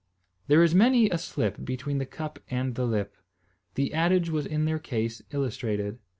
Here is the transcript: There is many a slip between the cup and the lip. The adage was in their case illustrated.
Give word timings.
There 0.47 0.63
is 0.63 0.73
many 0.73 1.11
a 1.11 1.19
slip 1.19 1.63
between 1.63 1.99
the 1.99 2.07
cup 2.07 2.39
and 2.49 2.73
the 2.73 2.87
lip. 2.87 3.15
The 3.75 3.93
adage 3.93 4.31
was 4.31 4.47
in 4.47 4.65
their 4.65 4.79
case 4.79 5.21
illustrated. 5.29 5.99